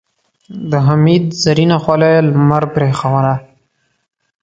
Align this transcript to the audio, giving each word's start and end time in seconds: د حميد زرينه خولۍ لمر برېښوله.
د 0.69 0.71
حميد 0.85 1.25
زرينه 1.43 1.77
خولۍ 1.83 2.13
لمر 2.27 2.63
برېښوله. 2.73 3.35